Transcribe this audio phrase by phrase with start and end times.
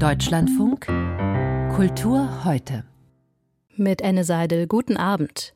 [0.00, 0.86] Deutschlandfunk
[1.74, 2.84] Kultur heute
[3.76, 4.66] mit Anne Seidel.
[4.66, 5.54] Guten Abend.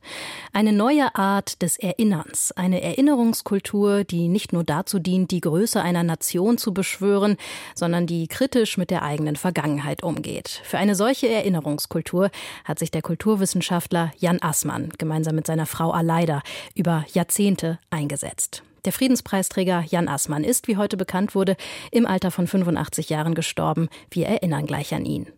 [0.53, 6.03] Eine neue Art des Erinnerns, eine Erinnerungskultur, die nicht nur dazu dient, die Größe einer
[6.03, 7.37] Nation zu beschwören,
[7.75, 10.61] sondern die kritisch mit der eigenen Vergangenheit umgeht.
[10.65, 12.31] Für eine solche Erinnerungskultur
[12.65, 16.43] hat sich der Kulturwissenschaftler Jan Assmann gemeinsam mit seiner Frau Aleida
[16.75, 18.63] über Jahrzehnte eingesetzt.
[18.85, 21.57] Der Friedenspreisträger Jan Assmann ist, wie heute bekannt wurde,
[21.91, 23.89] im Alter von 85 Jahren gestorben.
[24.11, 25.29] Wir erinnern gleich an ihn.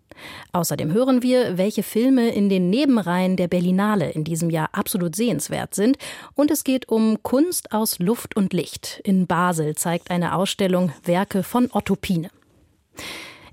[0.52, 5.74] Außerdem hören wir, welche Filme in den Nebenreihen der Berlinale in diesem Jahr absolut sehenswert
[5.74, 5.98] sind.
[6.34, 9.00] Und es geht um Kunst aus Luft und Licht.
[9.04, 12.30] In Basel zeigt eine Ausstellung Werke von Otto Pine.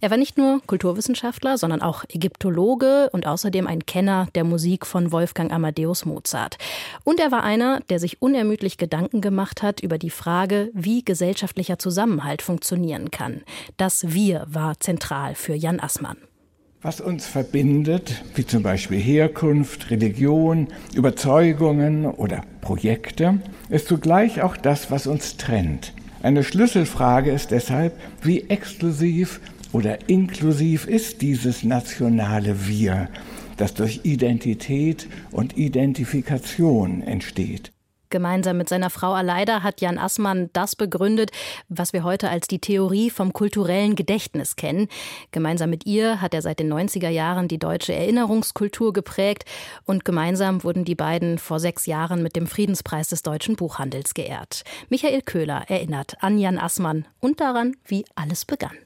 [0.04, 5.14] Er war nicht nur Kulturwissenschaftler, sondern auch Ägyptologe und außerdem ein Kenner der Musik von
[5.14, 6.58] Wolfgang Amadeus Mozart.
[7.06, 11.80] Und er war einer, der sich unermüdlich Gedanken gemacht hat über die Frage, wie gesellschaftlicher
[11.80, 13.44] Zusammenhalt funktionieren kann.
[13.78, 16.18] Das Wir war zentral für Jan Assmann.
[16.82, 23.40] Was uns verbindet, wie zum Beispiel Herkunft, Religion, Überzeugungen oder Projekte,
[23.70, 25.94] ist zugleich auch das, was uns trennt.
[26.22, 29.40] Eine Schlüsselfrage ist deshalb, wie exklusiv
[29.74, 33.10] oder inklusiv ist dieses nationale Wir,
[33.58, 37.74] das durch Identität und Identifikation entsteht.
[38.14, 41.32] Gemeinsam mit seiner Frau Aleida hat Jan Assmann das begründet,
[41.68, 44.88] was wir heute als die Theorie vom kulturellen Gedächtnis kennen.
[45.32, 49.46] Gemeinsam mit ihr hat er seit den 90er Jahren die deutsche Erinnerungskultur geprägt
[49.86, 54.64] und gemeinsam wurden die beiden vor sechs Jahren mit dem Friedenspreis des deutschen Buchhandels geehrt.
[54.90, 58.78] Michael Köhler erinnert an Jan Assmann und daran, wie alles begann.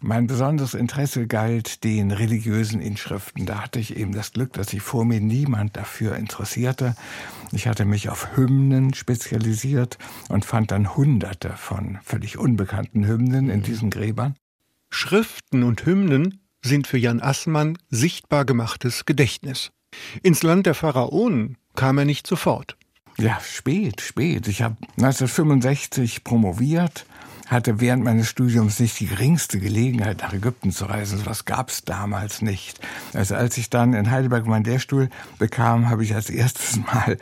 [0.00, 3.46] Mein besonderes Interesse galt den religiösen Inschriften.
[3.46, 6.94] Da hatte ich eben das Glück, dass sich vor mir niemand dafür interessierte.
[7.52, 9.96] Ich hatte mich auf Hymnen spezialisiert
[10.28, 14.36] und fand dann hunderte von völlig unbekannten Hymnen in diesen Gräbern.
[14.90, 19.70] Schriften und Hymnen sind für Jan Assmann sichtbar gemachtes Gedächtnis.
[20.22, 22.76] Ins Land der Pharaonen kam er nicht sofort.
[23.18, 24.46] Ja, spät, spät.
[24.46, 27.06] Ich habe 1965 promoviert
[27.46, 31.20] hatte während meines Studiums nicht die geringste Gelegenheit, nach Ägypten zu reisen.
[31.24, 32.80] Was gab es damals nicht.
[33.14, 35.08] Also als ich dann in Heidelberg meinen Lehrstuhl
[35.38, 37.18] bekam, habe ich als erstes Mal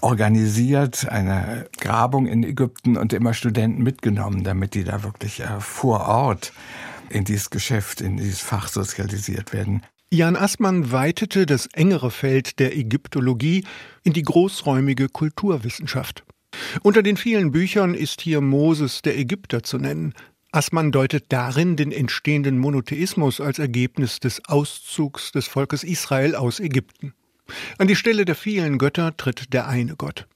[0.00, 6.06] organisiert eine Grabung in Ägypten und immer Studenten mitgenommen, damit die da wirklich äh, vor
[6.08, 6.52] Ort
[7.08, 9.82] in dieses Geschäft, in dieses Fach sozialisiert werden.
[10.10, 13.64] Jan Assmann weitete das engere Feld der Ägyptologie
[14.04, 16.24] in die großräumige Kulturwissenschaft.
[16.82, 20.14] Unter den vielen Büchern ist hier Moses der Ägypter zu nennen.
[20.52, 27.14] Assmann deutet darin den entstehenden Monotheismus als Ergebnis des Auszugs des Volkes Israel aus Ägypten.
[27.78, 30.26] An die Stelle der vielen Götter tritt der eine Gott.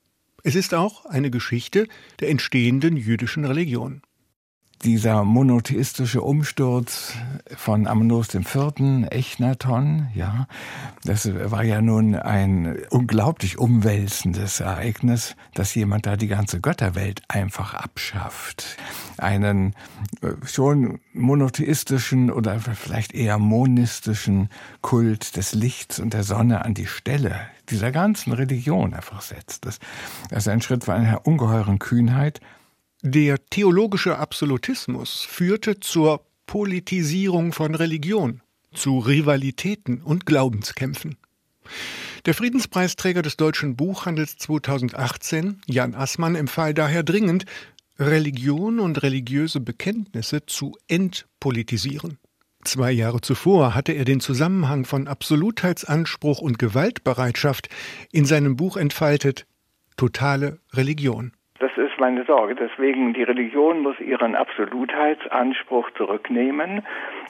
[0.43, 1.87] Es ist auch eine Geschichte
[2.21, 4.03] der entstehenden jüdischen Religion
[4.83, 7.15] dieser monotheistische Umsturz
[7.55, 10.47] von Amnos IV., Echnaton, ja,
[11.05, 17.75] das war ja nun ein unglaublich umwälzendes Ereignis, dass jemand da die ganze Götterwelt einfach
[17.75, 18.79] abschafft.
[19.19, 19.75] Einen
[20.23, 24.49] äh, schon monotheistischen oder vielleicht eher monistischen
[24.81, 27.37] Kult des Lichts und der Sonne an die Stelle
[27.69, 29.67] dieser ganzen Religion einfach setzt.
[29.67, 29.79] Das,
[30.31, 32.41] das ist ein Schritt von einer ungeheuren Kühnheit,
[33.03, 38.43] der theologische Absolutismus führte zur Politisierung von Religion,
[38.75, 41.16] zu Rivalitäten und Glaubenskämpfen.
[42.27, 47.47] Der Friedenspreisträger des deutschen Buchhandels 2018, Jan Assmann, empfahl daher dringend,
[47.99, 52.19] Religion und religiöse Bekenntnisse zu entpolitisieren.
[52.65, 57.69] Zwei Jahre zuvor hatte er den Zusammenhang von Absolutheitsanspruch und Gewaltbereitschaft
[58.12, 59.47] in seinem Buch entfaltet
[59.97, 61.33] Totale Religion
[62.00, 62.56] meine Sorge.
[62.56, 66.83] Deswegen, die Religion muss ihren Absolutheitsanspruch zurücknehmen.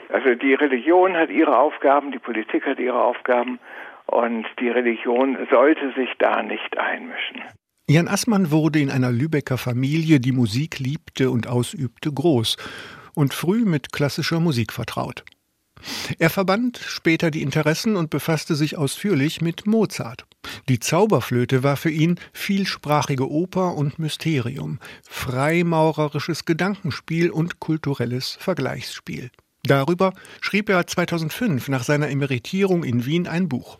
[0.09, 3.59] Also die Religion hat ihre Aufgaben, die Politik hat ihre Aufgaben
[4.07, 7.43] und die Religion sollte sich da nicht einmischen.
[7.89, 12.57] Jan Assmann wurde in einer Lübecker Familie, die Musik liebte und ausübte, groß
[13.15, 15.25] und früh mit klassischer Musik vertraut.
[16.19, 20.27] Er verband später die Interessen und befasste sich ausführlich mit Mozart.
[20.69, 29.31] Die Zauberflöte war für ihn vielsprachige Oper und Mysterium, freimaurerisches Gedankenspiel und kulturelles Vergleichsspiel.
[29.65, 33.79] Darüber schrieb er 2005 nach seiner Emeritierung in Wien ein Buch.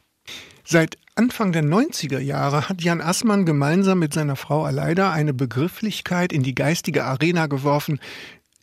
[0.65, 6.33] Seit Anfang der 90er Jahre hat Jan Assmann gemeinsam mit seiner Frau Aleida eine Begrifflichkeit
[6.33, 7.99] in die geistige Arena geworfen,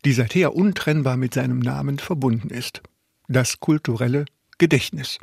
[0.05, 2.81] die seither untrennbar mit seinem Namen verbunden ist
[3.27, 4.25] das kulturelle
[4.57, 5.19] Gedächtnis.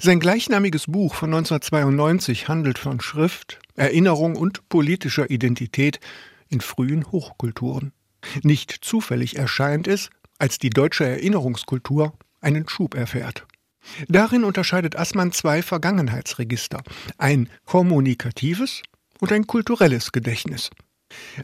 [0.00, 6.00] Sein gleichnamiges Buch von 1992 handelt von Schrift, Erinnerung und politischer Identität
[6.48, 7.92] in frühen Hochkulturen.
[8.42, 13.46] Nicht zufällig erscheint es als die deutsche Erinnerungskultur einen Schub erfährt.
[14.08, 16.82] Darin unterscheidet Assmann zwei Vergangenheitsregister,
[17.16, 18.82] ein kommunikatives
[19.20, 20.70] und ein kulturelles Gedächtnis.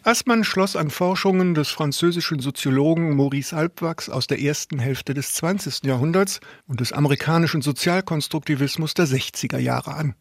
[0.02, 5.84] Assmann schloss an Forschungen des französischen Soziologen Maurice Halbwachs aus der ersten Hälfte des 20.
[5.84, 10.14] Jahrhunderts und des amerikanischen Sozialkonstruktivismus der 60er Jahre an.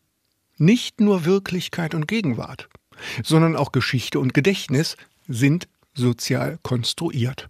[0.57, 2.69] Nicht nur Wirklichkeit und Gegenwart,
[3.23, 4.95] sondern auch Geschichte und Gedächtnis
[5.27, 7.49] sind sozial konstruiert,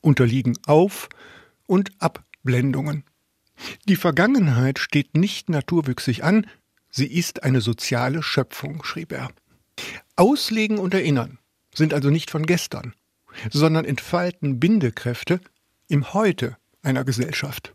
[0.00, 1.08] unterliegen Auf-
[1.66, 3.04] und Abblendungen.
[3.88, 6.46] Die Vergangenheit steht nicht naturwüchsig an,
[6.90, 9.30] sie ist eine soziale Schöpfung, schrieb er.
[10.16, 11.38] Auslegen und Erinnern
[11.74, 12.94] sind also nicht von gestern,
[13.50, 15.40] sondern entfalten Bindekräfte
[15.88, 17.74] im Heute einer Gesellschaft.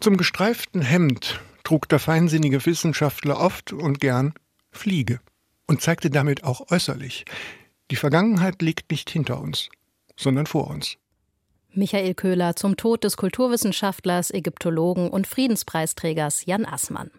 [0.00, 4.34] Zum gestreiften Hemd trug der feinsinnige Wissenschaftler oft und gern
[4.70, 5.20] Fliege
[5.66, 7.24] und zeigte damit auch äußerlich,
[7.90, 9.68] die Vergangenheit liegt nicht hinter uns,
[10.16, 10.96] sondern vor uns.
[11.72, 17.10] Michael Köhler zum Tod des Kulturwissenschaftlers, Ägyptologen und Friedenspreisträgers Jan Assmann.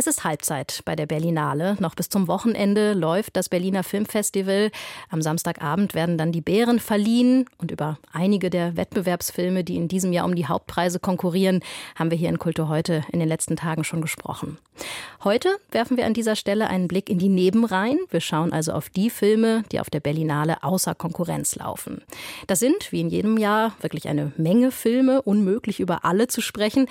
[0.00, 1.76] Es ist Halbzeit bei der Berlinale.
[1.80, 4.70] Noch bis zum Wochenende läuft das Berliner Filmfestival.
[5.10, 7.46] Am Samstagabend werden dann die Bären verliehen.
[7.58, 11.64] Und über einige der Wettbewerbsfilme, die in diesem Jahr um die Hauptpreise konkurrieren,
[11.96, 14.58] haben wir hier in Kultur heute in den letzten Tagen schon gesprochen.
[15.24, 17.98] Heute werfen wir an dieser Stelle einen Blick in die Nebenreihen.
[18.10, 22.02] Wir schauen also auf die Filme, die auf der Berlinale außer Konkurrenz laufen.
[22.46, 26.86] Das sind, wie in jedem Jahr, wirklich eine Menge Filme, unmöglich über alle zu sprechen.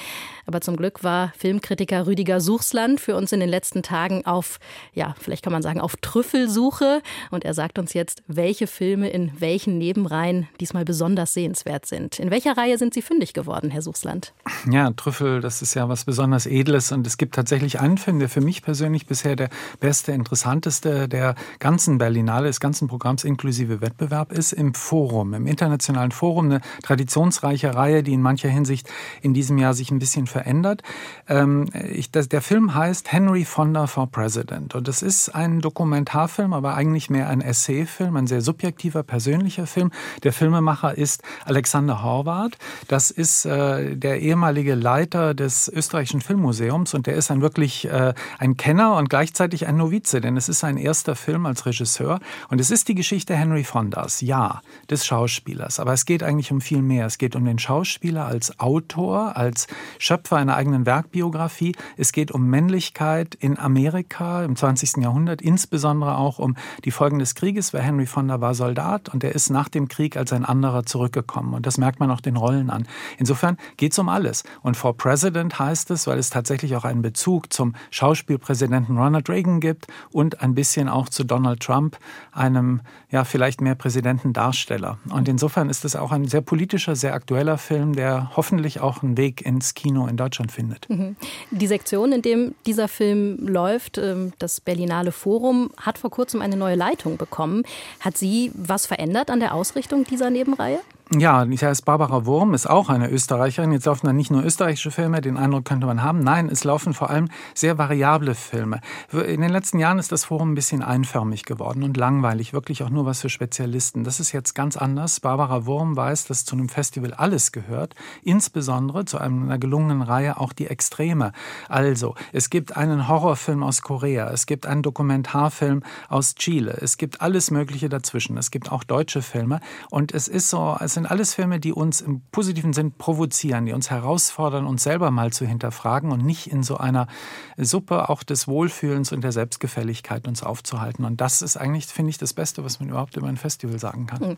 [0.46, 4.60] Aber zum Glück war Filmkritiker Rüdiger Suchsland für uns in den letzten Tagen auf,
[4.94, 7.02] ja, vielleicht kann man sagen, auf Trüffelsuche.
[7.32, 12.20] Und er sagt uns jetzt, welche Filme in welchen Nebenreihen diesmal besonders sehenswert sind.
[12.20, 14.34] In welcher Reihe sind Sie fündig geworden, Herr Suchsland?
[14.70, 16.92] Ja, Trüffel, das ist ja was besonders Edles.
[16.92, 21.36] Und es gibt tatsächlich einen Film, der für mich persönlich bisher der beste, interessanteste der
[21.60, 26.46] ganzen Berlinale, des ganzen Programms inklusive Wettbewerb ist, im Forum, im internationalen Forum.
[26.46, 28.90] Eine traditionsreiche Reihe, die in mancher Hinsicht
[29.22, 30.82] in diesem Jahr sich ein bisschen verändert.
[31.28, 34.74] Ähm, ich, das, der Film heißt heißt Henry Fonda for President.
[34.74, 39.92] Und es ist ein Dokumentarfilm, aber eigentlich mehr ein Essayfilm, ein sehr subjektiver, persönlicher Film.
[40.24, 42.58] Der Filmemacher ist Alexander Horvath.
[42.88, 48.14] Das ist äh, der ehemalige Leiter des österreichischen Filmmuseums und der ist ein wirklich äh,
[48.40, 52.22] ein Kenner und gleichzeitig ein Novize, denn es ist sein erster Film als Regisseur.
[52.48, 55.82] Und es ist die Geschichte Henry Fondas, ja, des Schauspielers.
[55.82, 57.06] Aber es geht eigentlich um viel mehr.
[57.06, 59.68] Es geht um den Schauspieler als Autor, als
[60.00, 61.76] Schöpfer einer eigenen Werkbiografie.
[61.98, 64.98] Es geht um männliche Öffentlichkeit in Amerika im 20.
[64.98, 69.34] Jahrhundert, insbesondere auch um die Folgen des Krieges, weil Henry Fonda war Soldat und er
[69.34, 71.56] ist nach dem Krieg als ein anderer zurückgekommen.
[71.56, 72.88] Und das merkt man auch den Rollen an.
[73.18, 74.44] Insofern geht es um alles.
[74.62, 79.60] Und For President heißt es, weil es tatsächlich auch einen Bezug zum Schauspielpräsidenten Ronald Reagan
[79.60, 81.98] gibt und ein bisschen auch zu Donald Trump,
[82.32, 85.00] einem ja vielleicht mehr Präsidentendarsteller.
[85.10, 89.18] Und insofern ist es auch ein sehr politischer, sehr aktueller Film, der hoffentlich auch einen
[89.18, 90.88] Weg ins Kino in Deutschland findet.
[90.92, 91.16] Mhm.
[91.50, 96.58] Die Sektion, in dem dieser Film läuft, ähm, das Berlinale Forum hat vor kurzem eine
[96.58, 97.64] neue Leitung bekommen.
[98.00, 100.80] Hat sie was verändert an der Ausrichtung dieser Nebenreihe?
[101.16, 103.72] Ja, ich heiße Barbara Wurm, ist auch eine Österreicherin.
[103.72, 106.20] Jetzt laufen da nicht nur österreichische Filme, den Eindruck könnte man haben.
[106.20, 108.82] Nein, es laufen vor allem sehr variable Filme.
[109.14, 112.90] In den letzten Jahren ist das Forum ein bisschen einförmig geworden und langweilig, wirklich auch
[112.90, 114.04] nur was für Spezialisten.
[114.04, 115.22] Das ist jetzt ganz anders.
[115.22, 120.52] Barbara Wurm weiß, dass zu einem Festival alles gehört, insbesondere zu einer gelungenen Reihe auch
[120.52, 121.32] die Extreme.
[121.70, 127.22] Also, es gibt einen Horrorfilm aus Korea, es gibt einen Dokumentarfilm aus Chile, es gibt
[127.22, 128.36] alles Mögliche dazwischen.
[128.36, 132.02] Es gibt auch deutsche Filme und es ist so, es sind alles Filme, die uns
[132.02, 136.64] im positiven Sinn provozieren, die uns herausfordern, uns selber mal zu hinterfragen und nicht in
[136.64, 137.08] so einer
[137.56, 141.06] Suppe auch des Wohlfühlens und der Selbstgefälligkeit uns aufzuhalten.
[141.06, 144.08] Und das ist eigentlich, finde ich, das Beste, was man überhaupt über ein Festival sagen
[144.08, 144.38] kann.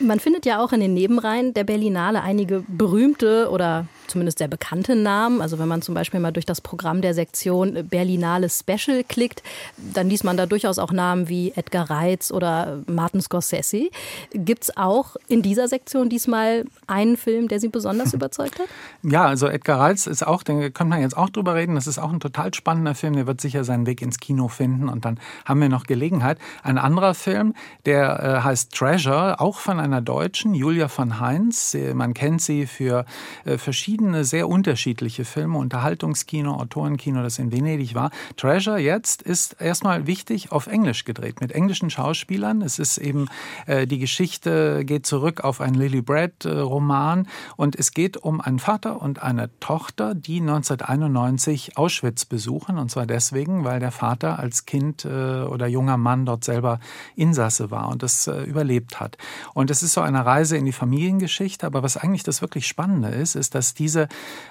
[0.00, 4.96] Man findet ja auch in den Nebenreihen der Berlinale einige berühmte oder zumindest sehr bekannte
[4.96, 5.40] Namen.
[5.40, 9.42] Also wenn man zum Beispiel mal durch das Programm der Sektion Berlinale Special klickt,
[9.76, 13.90] dann liest man da durchaus auch Namen wie Edgar Reitz oder Martin Scorsese.
[14.32, 18.68] Gibt es auch in dieser Sektion diesmal einen Film, der Sie besonders überzeugt hat?
[19.02, 21.98] Ja, also Edgar Reitz ist auch, da könnte man jetzt auch drüber reden, das ist
[21.98, 25.18] auch ein total spannender Film, der wird sicher seinen Weg ins Kino finden und dann
[25.44, 26.38] haben wir noch Gelegenheit.
[26.62, 27.54] Ein anderer Film,
[27.86, 31.76] der äh, heißt Treasure, auch von einer Deutschen, Julia von Heinz.
[31.94, 33.04] Man kennt sie für
[33.44, 38.10] äh, verschiedene sehr unterschiedliche Filme, Unterhaltungskino, Autorenkino, das in Venedig war.
[38.36, 42.62] Treasure jetzt ist erstmal wichtig auf Englisch gedreht, mit englischen Schauspielern.
[42.62, 43.28] Es ist eben,
[43.66, 49.02] äh, die Geschichte geht zurück auf einen Lily Brad-Roman und es geht um einen Vater
[49.02, 52.78] und eine Tochter, die 1991 Auschwitz besuchen.
[52.78, 55.08] Und zwar deswegen, weil der Vater als Kind äh,
[55.42, 56.80] oder junger Mann dort selber
[57.16, 59.18] Insasse war und das äh, überlebt hat.
[59.52, 61.66] Und es ist so eine Reise in die Familiengeschichte.
[61.66, 64.06] Aber was eigentlich das wirklich Spannende ist, ist, dass diese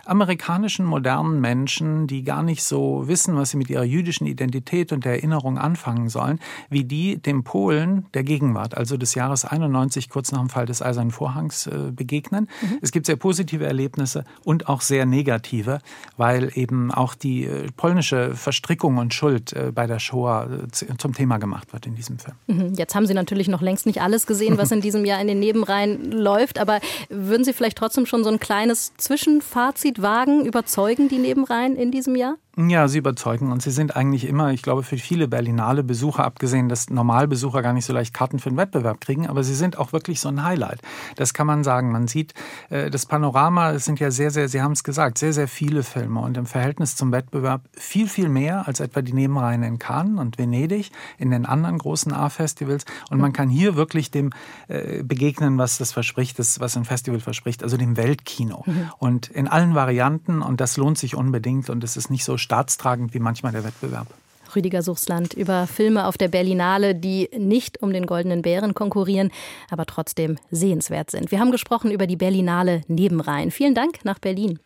[0.06, 5.06] amerikanischen modernen Menschen, die gar nicht so wissen, was sie mit ihrer jüdischen Identität und
[5.06, 6.40] der Erinnerung anfangen sollen,
[6.70, 10.82] wie die dem Polen der Gegenwart, also des Jahres 91, kurz nach dem Fall des
[10.82, 12.50] Eisernen Vorhangs, äh, begegnen.
[12.62, 12.80] Mhm.
[12.82, 15.80] Es gibt sehr positive Erlebnisse und auch sehr negative,
[16.18, 20.50] weil eben auch die äh, polnische Verstrickung und Schuld äh, bei der Shoah
[20.98, 22.36] zum Thema gemacht wird in diesem Film.
[22.48, 22.74] Mhm.
[22.74, 25.40] Jetzt haben Sie natürlich noch längst nicht alles gesehen, was in diesem Jahr in den
[25.40, 26.80] Nebenreihen läuft, aber
[27.10, 30.46] würden Sie vielleicht trotzdem schon so ein kleines Zwischenfazit wagen?
[30.46, 32.36] Überzeugen die Nebenreihen in diesem Jahr?
[32.56, 36.70] Ja, sie überzeugen und sie sind eigentlich immer, ich glaube, für viele Berlinale Besucher, abgesehen,
[36.70, 39.92] dass Normalbesucher gar nicht so leicht Karten für den Wettbewerb kriegen, aber sie sind auch
[39.92, 40.80] wirklich so ein Highlight.
[41.16, 41.92] Das kann man sagen.
[41.92, 42.36] Man sieht
[42.70, 45.82] äh, das Panorama, es sind ja sehr, sehr, Sie haben es gesagt, sehr, sehr viele
[45.82, 50.20] Filme und im Verhältnis zum Wettbewerb viel, viel mehr als etwa die Nebenreihen in Cannes
[50.20, 52.86] und Venedig, in den anderen großen A-Festivals.
[53.10, 54.30] Und man kann hier wirklich dem
[54.68, 58.62] äh, begegnen, was das verspricht, das, was ein Festival verspricht, also dem Weltkino.
[58.68, 58.92] Mhm.
[59.00, 63.14] Und in allen Varianten und das lohnt sich unbedingt und es ist nicht so staatstragend
[63.14, 64.08] wie manchmal der Wettbewerb.
[64.56, 69.32] Rüdiger Suchsland über Filme auf der Berlinale, die nicht um den Goldenen Bären konkurrieren,
[69.72, 71.32] aber trotzdem sehenswert sind.
[71.32, 73.52] Wir haben gesprochen über die Berlinale Nebenreihen.
[73.52, 74.60] Vielen Dank nach Berlin.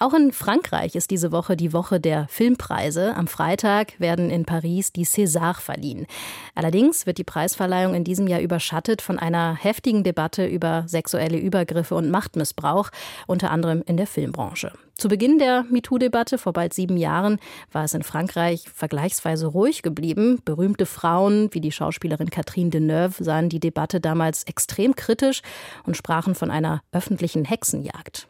[0.00, 3.16] Auch in Frankreich ist diese Woche die Woche der Filmpreise.
[3.16, 6.06] Am Freitag werden in Paris die César verliehen.
[6.54, 11.96] Allerdings wird die Preisverleihung in diesem Jahr überschattet von einer heftigen Debatte über sexuelle Übergriffe
[11.96, 12.90] und Machtmissbrauch,
[13.26, 14.72] unter anderem in der Filmbranche.
[14.98, 17.38] Zu Beginn der MeToo-Debatte vor bald sieben Jahren
[17.72, 20.40] war es in Frankreich vergleichsweise ruhig geblieben.
[20.44, 25.42] Berühmte Frauen wie die Schauspielerin Catherine Deneuve sahen die Debatte damals extrem kritisch
[25.84, 28.28] und sprachen von einer öffentlichen Hexenjagd.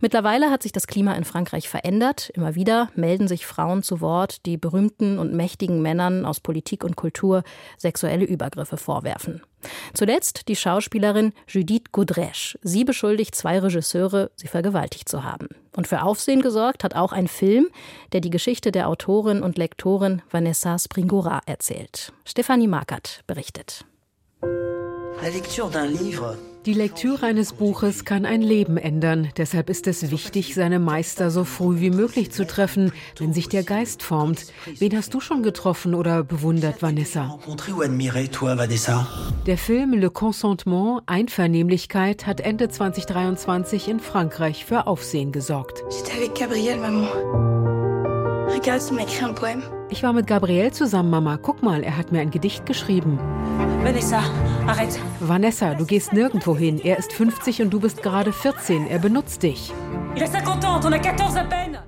[0.00, 2.30] Mittlerweile hat sich das Klima in Frankreich verändert.
[2.34, 6.96] Immer wieder melden sich Frauen zu Wort, die berühmten und mächtigen Männern aus Politik und
[6.96, 7.42] Kultur
[7.78, 9.42] sexuelle Übergriffe vorwerfen.
[9.92, 12.56] Zuletzt die Schauspielerin Judith Godrèche.
[12.62, 15.48] Sie beschuldigt zwei Regisseure, sie vergewaltigt zu haben.
[15.76, 17.68] Und für Aufsehen gesorgt hat auch ein Film,
[18.12, 22.12] der die Geschichte der Autorin und Lektorin Vanessa Springora erzählt.
[22.24, 23.84] Stefanie Markert berichtet.
[24.42, 29.28] La lecture d'un livre die Lektüre eines Buches kann ein Leben ändern.
[29.36, 33.62] Deshalb ist es wichtig, seine Meister so früh wie möglich zu treffen, wenn sich der
[33.62, 34.46] Geist formt.
[34.78, 37.38] Wen hast du schon getroffen oder bewundert, Vanessa?
[39.46, 45.82] Der Film Le Consentement, Einvernehmlichkeit, hat Ende 2023 in Frankreich für Aufsehen gesorgt.
[45.88, 47.08] J'étais avec Gabriel, Maman.
[48.48, 49.79] Regarde, il m'a écrit un poème.
[49.92, 51.36] Ich war mit Gabriel zusammen, Mama.
[51.36, 53.18] Guck mal, er hat mir ein Gedicht geschrieben.
[53.82, 54.22] Vanessa,
[54.68, 55.00] arrête.
[55.18, 56.78] Vanessa, du gehst nirgendwo hin.
[56.78, 58.86] Er ist 50 und du bist gerade 14.
[58.86, 59.72] Er benutzt dich.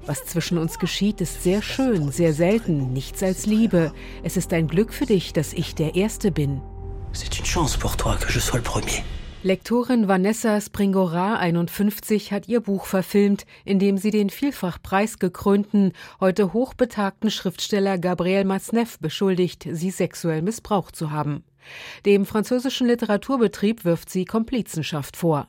[0.06, 3.92] Was zwischen uns geschieht, ist sehr schön, sehr selten, nichts als Liebe.
[4.24, 6.60] Es ist ein Glück für dich, dass ich der Erste bin.
[7.14, 9.04] C'est une chance pour toi que je sois le premier.
[9.44, 16.52] Lektorin Vanessa Springora, 51, hat ihr Buch verfilmt, in dem sie den vielfach preisgekrönten, heute
[16.52, 21.42] hochbetagten Schriftsteller Gabriel Masneff beschuldigt, sie sexuell missbraucht zu haben.
[22.06, 25.48] Dem französischen Literaturbetrieb wirft sie Komplizenschaft vor.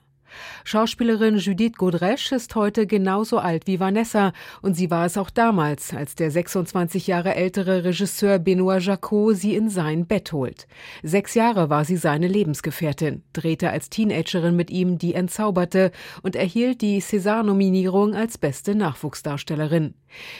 [0.63, 5.93] Schauspielerin Judith Godrèche ist heute genauso alt wie Vanessa und sie war es auch damals,
[5.93, 10.67] als der 26 Jahre ältere Regisseur Benoit Jacot sie in sein Bett holt.
[11.03, 16.81] Sechs Jahre war sie seine Lebensgefährtin, drehte als Teenagerin mit ihm Die Entzauberte und erhielt
[16.81, 19.93] die César-Nominierung als beste Nachwuchsdarstellerin.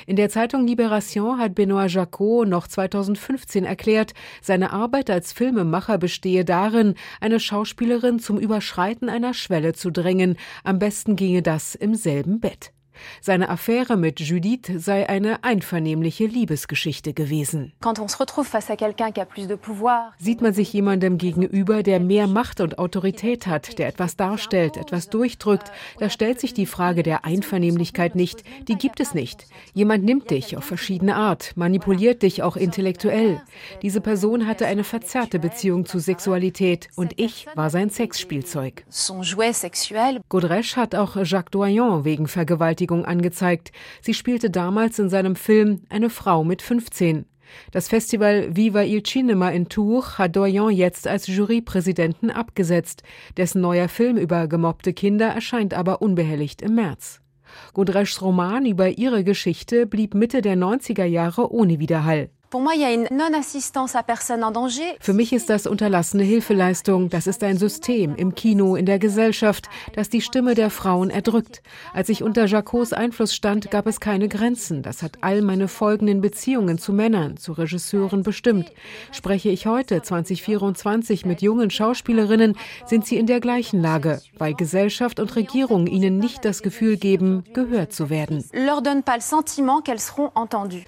[0.06, 6.46] In der Zeitung Libération hat Benoit Jacot noch 2015 erklärt, seine Arbeit als Filmemacher bestehe
[6.46, 10.38] darin, eine Schauspielerin zum Überschreiten einer Schwelle zu drängen.
[10.64, 12.72] Am besten ginge das im selben Bett.
[13.22, 17.74] Seine Affäre mit Judith sei eine einvernehmliche Liebesgeschichte gewesen.
[20.18, 25.10] Sieht man sich jemandem gegenüber, der mehr Macht und Autorität hat, der etwas darstellt, etwas
[25.10, 28.44] durchdrückt, da stellt sich die Frage der Einvernehmlichkeit nicht.
[28.68, 29.46] Die gibt es nicht.
[29.74, 33.42] Jemand nimmt dich auf verschiedene Art, manipuliert dich auch intellektuell.
[33.82, 38.86] Diese Person hatte eine verzerrte Beziehung zu Sexualität und ich war sein Sexspielzeug.
[40.30, 43.72] Godrèche hat auch Jacques Doyon wegen Vergewaltigung Vergewaltigung angezeigt.
[44.02, 47.26] Sie spielte damals in seinem Film eine Frau mit 15.
[47.72, 53.04] Das Festival Viva il Cinema in Tours hat Doyen jetzt als Jurypräsidenten abgesetzt.
[53.38, 57.22] Dessen neuer Film über gemobbte Kinder erscheint aber unbehelligt im März.
[57.74, 62.30] Godreschs Roman über ihre Geschichte blieb Mitte der 90er Jahre ohne Widerhall.
[65.00, 67.10] Für mich ist das unterlassene Hilfeleistung.
[67.10, 71.64] Das ist ein System im Kino, in der Gesellschaft, das die Stimme der Frauen erdrückt.
[71.96, 74.84] Als ich unter Jacots Einfluss stand, gab es keine Grenzen.
[74.84, 78.72] Das hat all meine folgenden Beziehungen zu Männern, zu Regisseuren bestimmt.
[79.12, 82.56] Spreche ich heute, 2024, mit jungen Schauspielerinnen,
[82.86, 87.46] sind sie in der gleichen Lage, weil Gesellschaft und Regierung ihnen nicht das Gefühl geben,
[87.54, 88.44] gehört zu werden.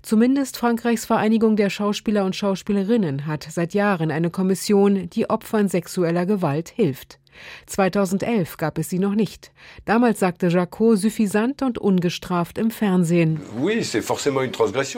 [0.04, 6.26] Zumindest Frankreichs Vereinigung der Schauspieler und Schauspielerinnen hat seit Jahren eine Kommission, die Opfern sexueller
[6.26, 7.20] Gewalt hilft.
[7.66, 9.52] 2011 gab es sie noch nicht.
[9.86, 13.42] Damals sagte Jacot suffisant und ungestraft im Fernsehen.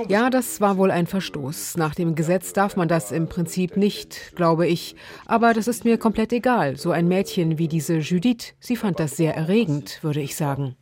[0.09, 1.77] Ja, das war wohl ein Verstoß.
[1.77, 4.95] Nach dem Gesetz darf man das im Prinzip nicht, glaube ich.
[5.25, 6.77] Aber das ist mir komplett egal.
[6.77, 10.75] So ein Mädchen wie diese Judith, sie fand das sehr erregend, würde ich sagen.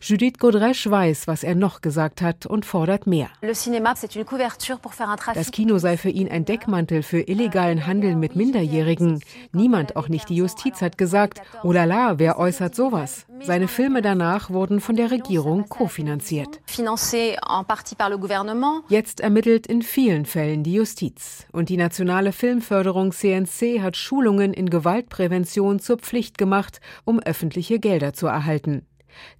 [0.00, 3.28] Judith Godrèche weiß, was er noch gesagt hat und fordert mehr.
[3.42, 3.68] Das
[5.52, 9.22] Kino sei für ihn ein Deckmantel für illegalen Handel mit Minderjährigen.
[9.52, 13.26] Niemand, auch nicht die Justiz, hat gesagt, oh la la, wer äußert sowas?
[13.42, 16.60] Seine Filme danach wurden von der Regierung kofinanziert.
[18.88, 21.46] Jetzt ermittelt in vielen Fällen die Justiz.
[21.52, 28.12] Und die nationale Filmförderung CNC hat Schulungen in Gewaltprävention zur Pflicht gemacht, um öffentliche Gelder
[28.12, 28.86] zu erhalten.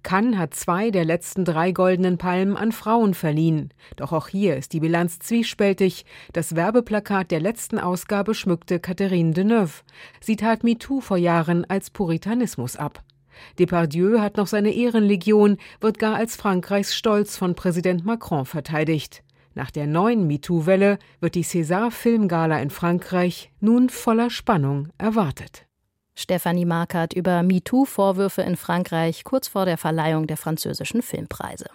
[0.03, 3.73] Cannes hat zwei der letzten drei goldenen Palmen an Frauen verliehen.
[3.95, 6.05] Doch auch hier ist die Bilanz zwiespältig.
[6.33, 9.83] Das Werbeplakat der letzten Ausgabe schmückte Catherine Deneuve.
[10.19, 13.03] Sie tat MeToo vor Jahren als Puritanismus ab.
[13.59, 19.23] Depardieu hat noch seine Ehrenlegion, wird gar als Frankreichs Stolz von Präsident Macron verteidigt.
[19.53, 25.65] Nach der neuen MeToo-Welle wird die César Filmgala in Frankreich nun voller Spannung erwartet.
[26.15, 31.65] Stefanie Markert über MeToo-Vorwürfe in Frankreich kurz vor der Verleihung der französischen Filmpreise.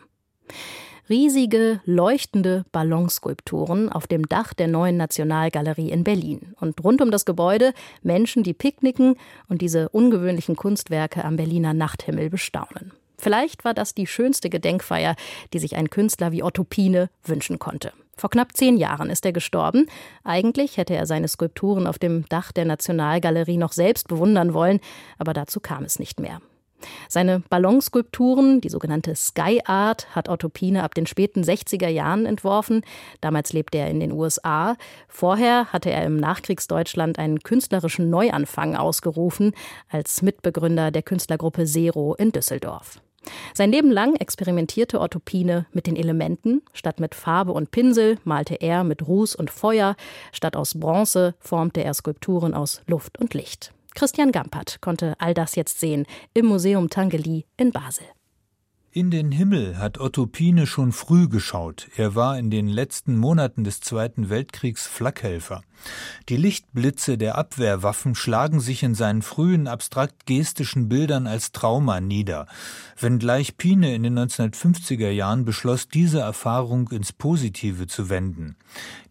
[1.09, 6.55] Riesige, leuchtende Ballonskulpturen auf dem Dach der neuen Nationalgalerie in Berlin.
[6.59, 9.15] Und rund um das Gebäude Menschen, die picknicken
[9.49, 12.93] und diese ungewöhnlichen Kunstwerke am Berliner Nachthimmel bestaunen.
[13.19, 15.15] Vielleicht war das die schönste Gedenkfeier,
[15.53, 17.93] die sich ein Künstler wie Otto Pine wünschen konnte.
[18.17, 19.87] Vor knapp zehn Jahren ist er gestorben.
[20.25, 24.81] Eigentlich hätte er seine Skulpturen auf dem Dach der Nationalgalerie noch selbst bewundern wollen,
[25.19, 26.41] aber dazu kam es nicht mehr.
[27.09, 32.83] Seine Ballonskulpturen, die sogenannte Sky Art, hat Otto Pine ab den späten 60er Jahren entworfen.
[33.21, 34.77] Damals lebte er in den USA.
[35.09, 39.53] Vorher hatte er im Nachkriegsdeutschland einen künstlerischen Neuanfang ausgerufen,
[39.89, 43.01] als Mitbegründer der Künstlergruppe Zero in Düsseldorf.
[43.55, 46.63] Sein Leben lang experimentierte Otto Pine mit den Elementen.
[46.73, 49.97] Statt mit Farbe und Pinsel malte er mit Ruß und Feuer.
[50.33, 53.73] Statt aus Bronze formte er Skulpturen aus Luft und Licht.
[53.97, 56.05] Christian Gampert konnte all das jetzt sehen
[56.35, 58.05] im Museum Tangeli in Basel.
[58.93, 61.89] In den Himmel hat Otto Pine schon früh geschaut.
[61.97, 65.63] Er war in den letzten Monaten des Zweiten Weltkriegs Flakhelfer.
[66.29, 72.47] Die Lichtblitze der Abwehrwaffen schlagen sich in seinen frühen abstrakt-gestischen Bildern als Trauma nieder,
[72.99, 78.57] wenngleich Pine in den 1950er Jahren beschloss, diese Erfahrung ins Positive zu wenden.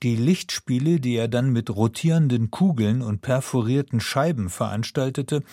[0.03, 5.43] Die Lichtspiele, die er dann mit rotierenden Kugeln und perforierten Scheiben veranstaltete,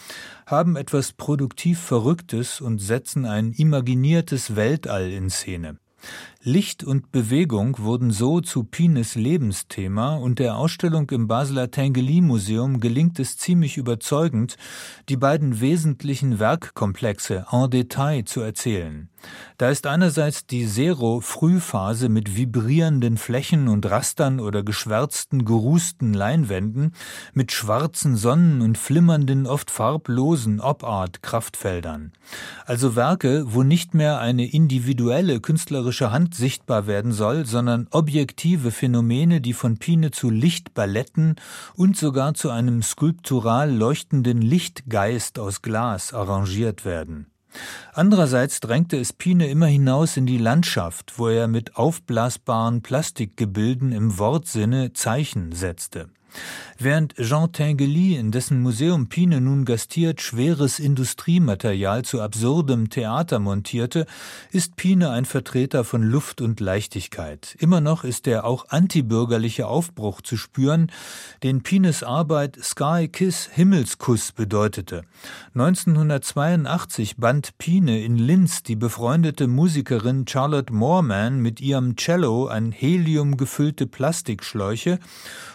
[0.46, 5.78] haben etwas produktiv Verrücktes und setzen ein imaginiertes Weltall in Szene.
[6.44, 12.80] Licht und Bewegung wurden so zu Pines Lebensthema und der Ausstellung im Basler Tinguely Museum
[12.80, 14.56] gelingt es ziemlich überzeugend,
[15.08, 19.08] die beiden wesentlichen Werkkomplexe en Detail zu erzählen.
[19.56, 26.92] Da ist einerseits die Zero-Frühphase mit vibrierenden Flächen und Rastern oder geschwärzten, gerußten Leinwänden,
[27.32, 32.10] mit schwarzen Sonnen und flimmernden, oft farblosen Op-Art-Kraftfeldern.
[32.66, 39.40] Also Werke, wo nicht mehr eine individuelle künstlerische Hand sichtbar werden soll, sondern objektive Phänomene,
[39.40, 41.36] die von Pine zu Lichtballetten
[41.74, 47.26] und sogar zu einem skulptural leuchtenden Lichtgeist aus Glas arrangiert werden.
[47.92, 54.18] Andererseits drängte es Pine immer hinaus in die Landschaft, wo er mit aufblasbaren Plastikgebilden im
[54.18, 56.08] Wortsinne Zeichen setzte.
[56.84, 64.04] Während Jean Tinguely, in dessen Museum Pine nun gastiert, schweres Industriematerial zu absurdem Theater montierte,
[64.50, 67.56] ist Pine ein Vertreter von Luft und Leichtigkeit.
[67.60, 70.90] Immer noch ist der auch antibürgerliche Aufbruch zu spüren,
[71.44, 75.02] den Pines Arbeit Sky Kiss Himmelskuss bedeutete.
[75.54, 83.36] 1982 band Pine in Linz die befreundete Musikerin Charlotte Moorman mit ihrem Cello an Helium
[83.36, 84.98] gefüllte Plastikschläuche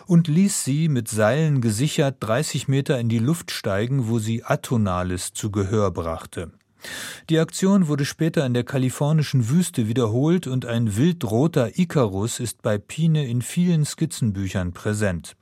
[0.06, 5.34] und ließ sie mit Seilen gesichert 30 Meter in die Luft steigen, wo sie Atonales
[5.34, 6.52] zu Gehör brachte.
[7.32, 12.78] Die Aktion wurde später in der kalifornischen Wüste wiederholt und ein wildroter Icarus ist bei
[12.78, 15.36] Pine in vielen Skizzenbüchern präsent.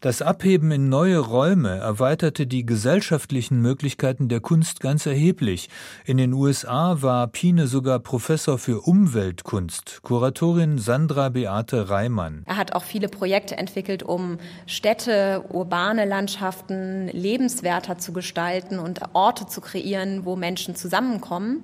[0.00, 5.68] Das Abheben in neue Räume erweiterte die gesellschaftlichen Möglichkeiten der Kunst ganz erheblich.
[6.04, 10.00] In den USA war Pine sogar Professor für Umweltkunst.
[10.02, 12.42] Kuratorin Sandra Beate Reimann.
[12.46, 19.46] Er hat auch viele Projekte entwickelt, um Städte, urbane Landschaften lebenswerter zu gestalten und Orte
[19.46, 21.62] zu kreieren, wo Menschen zusammenkommen.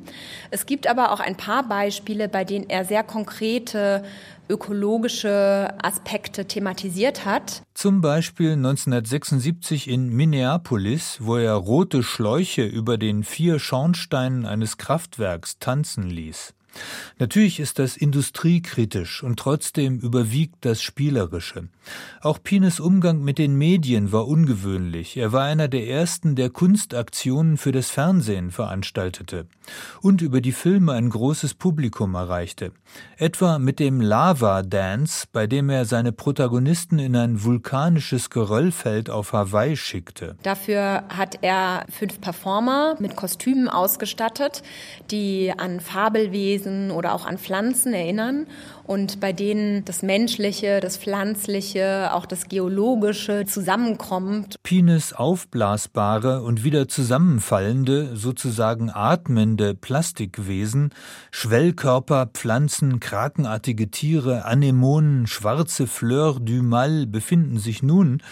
[0.51, 4.03] Es gibt aber auch ein paar Beispiele, bei denen er sehr konkrete
[4.51, 7.63] ökologische Aspekte thematisiert hat.
[7.73, 15.59] Zum Beispiel 1976 in Minneapolis, wo er rote Schläuche über den vier Schornsteinen eines Kraftwerks
[15.59, 16.55] tanzen ließ.
[17.19, 21.69] Natürlich ist das industriekritisch und trotzdem überwiegt das Spielerische.
[22.23, 25.17] Auch Pines Umgang mit den Medien war ungewöhnlich.
[25.17, 29.47] Er war einer der ersten, der Kunstaktionen für das Fernsehen veranstaltete
[30.01, 32.73] und über die Filme ein großes Publikum erreichte.
[33.17, 39.33] Etwa mit dem Lava Dance, bei dem er seine Protagonisten in ein vulkanisches Geröllfeld auf
[39.33, 40.37] Hawaii schickte.
[40.43, 44.63] Dafür hat er fünf Performer mit Kostümen ausgestattet,
[45.11, 48.47] die an Fabelwesen Lebewesen oder auch an Pflanzen erinnern
[48.85, 54.57] und bei denen das Menschliche, das Pflanzliche, auch das Geologische zusammenkommt.
[54.63, 60.91] Pines aufblasbare und wieder zusammenfallende, sozusagen atmende Plastikwesen,
[61.31, 68.23] Schwellkörper, Pflanzen, krakenartige Tiere, Anemonen, schwarze Fleur du Mal befinden sich nun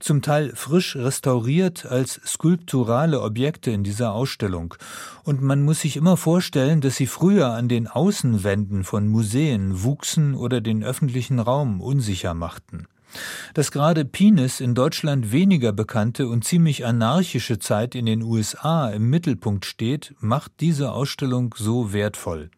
[0.00, 4.74] zum Teil frisch restauriert als skulpturale Objekte in dieser Ausstellung.
[5.24, 10.34] Und man muss sich immer vorstellen, dass sie früher an den Außenwänden von Museen wuchsen
[10.34, 12.86] oder den öffentlichen Raum unsicher machten.
[13.54, 19.08] Dass gerade Pines in Deutschland weniger bekannte und ziemlich anarchische Zeit in den USA im
[19.08, 22.50] Mittelpunkt steht, macht diese Ausstellung so wertvoll.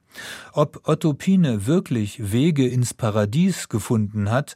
[0.53, 4.55] Ob Otto Pine wirklich Wege ins Paradies gefunden hat,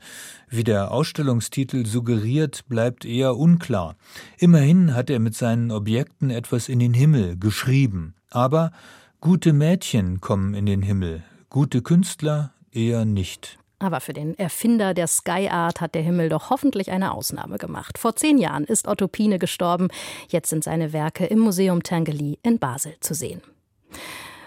[0.49, 3.97] wie der Ausstellungstitel suggeriert, bleibt eher unklar.
[4.39, 8.15] Immerhin hat er mit seinen Objekten etwas in den Himmel geschrieben.
[8.31, 8.73] Aber
[9.21, 13.59] gute Mädchen kommen in den Himmel, gute Künstler eher nicht.
[13.83, 17.99] Aber für den Erfinder der Sky Art hat der Himmel doch hoffentlich eine Ausnahme gemacht.
[17.99, 19.89] Vor zehn Jahren ist Otto Pine gestorben.
[20.29, 23.43] Jetzt sind seine Werke im Museum Tangeli in Basel zu sehen.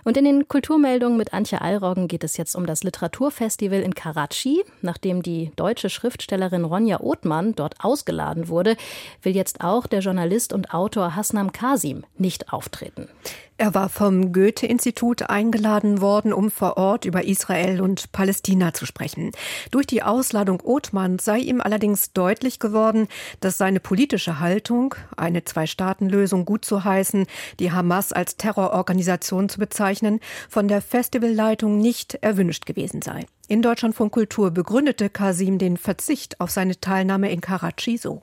[0.05, 4.63] Und in den Kulturmeldungen mit Antje Allroggen geht es jetzt um das Literaturfestival in Karachi.
[4.83, 8.77] Nachdem die deutsche Schriftstellerin Ronja Othmann dort ausgeladen wurde,
[9.23, 13.09] will jetzt auch der Journalist und Autor Hasnam Kasim nicht auftreten.
[13.57, 19.31] Er war vom Goethe-Institut eingeladen worden, um vor Ort über Israel und Palästina zu sprechen.
[19.71, 23.07] Durch die Ausladung Othmanns sei ihm allerdings deutlich geworden,
[23.39, 27.27] dass seine politische Haltung, eine Zwei-Staaten-Lösung gut zu heißen,
[27.59, 33.25] die Hamas als Terrororganisation zu bezeichnen, von der Festivalleitung nicht erwünscht gewesen sei.
[33.47, 38.21] In Deutschland von Kultur begründete Kasim den Verzicht auf seine Teilnahme in Karachi so.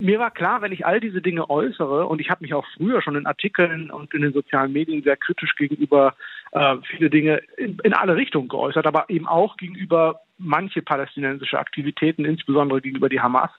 [0.00, 3.02] Mir war klar, wenn ich all diese Dinge äußere, und ich habe mich auch früher
[3.02, 6.14] schon in Artikeln und in den sozialen Medien sehr kritisch gegenüber
[6.52, 12.24] äh, viele Dinge in, in alle Richtungen geäußert, aber eben auch gegenüber manche palästinensische Aktivitäten,
[12.24, 13.50] insbesondere gegenüber die Hamas,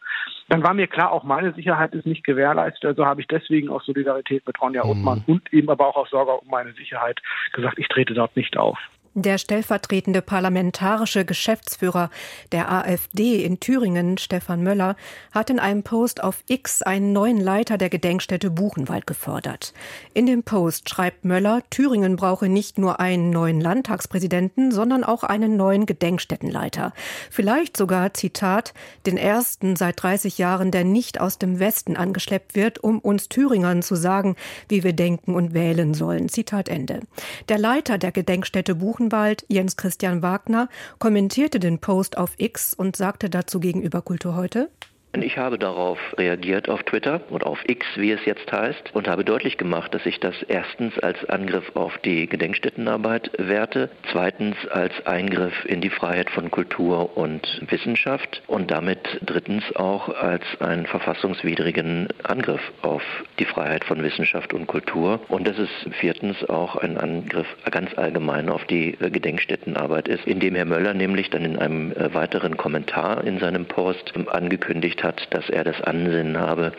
[0.47, 2.85] dann war mir klar, auch meine Sicherheit ist nicht gewährleistet.
[2.85, 4.91] Also habe ich deswegen aus Solidarität mit Ronja mhm.
[4.91, 7.21] Othmann und eben aber auch aus Sorge um meine Sicherheit
[7.51, 8.79] gesagt, ich trete dort nicht auf.
[9.21, 12.09] Der stellvertretende parlamentarische Geschäftsführer
[12.53, 14.95] der AfD in Thüringen, Stefan Möller,
[15.33, 19.73] hat in einem Post auf X einen neuen Leiter der Gedenkstätte Buchenwald gefordert.
[20.13, 25.57] In dem Post schreibt Möller, Thüringen brauche nicht nur einen neuen Landtagspräsidenten, sondern auch einen
[25.57, 26.93] neuen Gedenkstättenleiter.
[27.29, 28.73] Vielleicht sogar, Zitat,
[29.05, 33.81] den ersten seit 30 Jahren, der nicht aus dem Westen angeschleppt wird, um uns Thüringern
[33.81, 34.37] zu sagen,
[34.69, 36.29] wie wir denken und wählen sollen.
[36.29, 37.01] Zitat Ende.
[37.49, 40.69] Der Leiter der Gedenkstätte Buchenwald Buchenwald, Jens Christian Wagner,
[40.99, 44.69] kommentierte den Post auf X und sagte dazu gegenüber Kultur heute,
[45.13, 49.25] Ich habe darauf reagiert auf Twitter und auf X, wie es jetzt heißt, und habe
[49.25, 55.65] deutlich gemacht, dass ich das erstens als Angriff auf die Gedenkstättenarbeit werte, zweitens als Eingriff
[55.65, 62.61] in die Freiheit von Kultur und Wissenschaft und damit drittens auch als einen verfassungswidrigen Angriff
[62.83, 63.01] auf
[63.39, 65.21] die Freiheit von Wissenschaft und Kultur.
[65.27, 65.69] Und dass es
[65.99, 71.45] viertens auch ein Angriff ganz allgemein auf die Gedenkstättenarbeit ist, indem Herr Möller nämlich dann
[71.45, 76.73] in einem weiteren Kommentar in seinem Post angekündigt angekündigt hat, dass er das Ansinnen habe,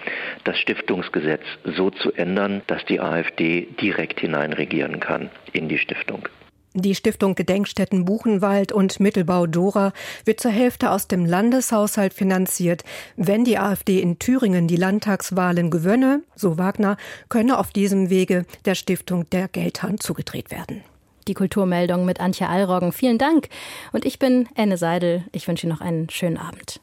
[0.44, 6.28] das Stiftungsgesetz so zu ändern, dass die AfD direkt hineinregieren kann in die Stiftung.
[6.72, 9.92] Die Stiftung Gedenkstätten Buchenwald und Mittelbau Dora
[10.24, 12.85] wird zur Hälfte aus dem Landeshaushalt finanziert.
[13.16, 16.96] Wenn die AfD in Thüringen die Landtagswahlen gewönne, so Wagner,
[17.28, 20.85] könne auf diesem Wege der Stiftung der Geldhand zugedreht werden.
[21.26, 22.92] Die Kulturmeldung mit Antje Allroggen.
[22.92, 23.48] Vielen Dank.
[23.92, 25.24] Und ich bin Anne Seidel.
[25.33, 26.80] Ich wünsche Ihnen noch einen schönen Abend.